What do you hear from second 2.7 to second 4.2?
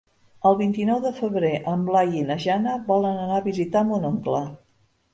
volen anar a visitar mon